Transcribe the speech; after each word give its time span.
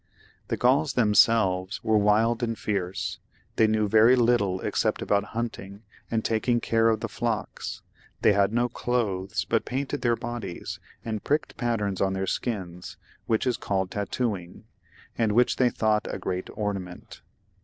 The 0.47 0.57
Gkuls 0.57 0.95
themselves 0.95 1.83
were 1.83 1.95
wild 1.95 2.41
and 2.41 2.57
fierce; 2.57 3.19
they 3.55 3.67
knew 3.67 3.87
very 3.87 4.15
little, 4.15 4.59
except 4.61 4.99
about 5.03 5.23
hunting 5.37 5.83
and 6.09 6.25
taking 6.25 6.59
care 6.59 6.89
of 6.89 7.01
the 7.01 7.07
flocks; 7.07 7.83
they 8.23 8.33
had 8.33 8.51
no 8.51 8.67
clothes, 8.67 9.45
but 9.47 9.63
painted 9.63 10.01
their 10.01 10.15
bodies, 10.15 10.79
and 11.05 11.23
pricked 11.23 11.55
patterns 11.55 12.01
on 12.01 12.13
then 12.13 12.25
skins, 12.25 12.97
which 13.27 13.45
is 13.45 13.57
called 13.57 13.91
tattoomg, 13.91 14.63
and 15.19 15.33
which 15.33 15.57
they 15.57 15.69
thought 15.69 16.07
a 16.11 16.17
great 16.17 16.49
ornament. 16.55 17.21